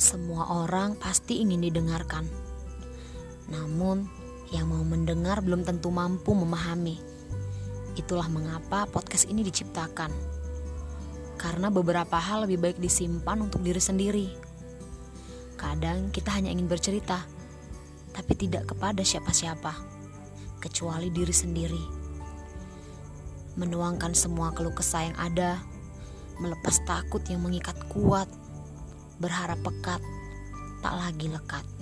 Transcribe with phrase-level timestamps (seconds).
[0.00, 2.24] Semua orang pasti ingin didengarkan.
[3.52, 4.08] Namun,
[4.48, 6.96] yang mau mendengar belum tentu mampu memahami.
[8.00, 10.08] Itulah mengapa podcast ini diciptakan.
[11.36, 14.26] Karena beberapa hal lebih baik disimpan untuk diri sendiri.
[15.60, 17.20] Kadang kita hanya ingin bercerita,
[18.16, 19.76] tapi tidak kepada siapa-siapa,
[20.64, 21.84] kecuali diri sendiri.
[23.60, 25.60] Menuangkan semua keluh kesah yang ada,
[26.40, 28.32] melepas takut yang mengikat kuat,
[29.20, 30.00] berharap pekat,
[30.80, 31.79] tak lagi lekat.